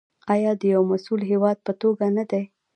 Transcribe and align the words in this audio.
آیا 0.33 0.51
د 0.59 0.61
یو 0.73 0.81
مسوول 0.91 1.21
هیواد 1.31 1.57
په 1.65 1.71
توګه 1.81 2.05
نه 2.17 2.23
دی؟ 2.29 2.43